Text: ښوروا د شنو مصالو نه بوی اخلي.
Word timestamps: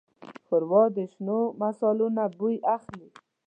ښوروا 0.45 0.83
د 0.95 0.97
شنو 1.13 1.39
مصالو 1.61 2.07
نه 2.17 2.25
بوی 2.37 2.55
اخلي. 2.75 3.09